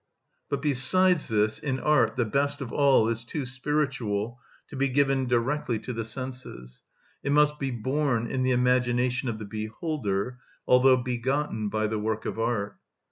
[0.49, 4.39] But besides this, in art the best of all is too spiritual
[4.69, 6.81] to be given directly to the senses;
[7.21, 12.25] it must be born in the imagination of the beholder, although begotten by the work
[12.25, 12.77] of art.